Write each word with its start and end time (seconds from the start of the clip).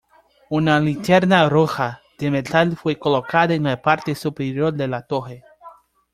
Una 0.49 0.79
linterna 0.79 1.47
roja 1.47 2.01
de 2.17 2.31
metal 2.31 2.75
fue 2.75 2.97
colocada 2.97 3.53
en 3.53 3.61
la 3.65 3.79
parte 3.83 4.15
superior 4.15 4.73
de 4.73 4.87
la 4.87 5.03
torre. 5.05 5.43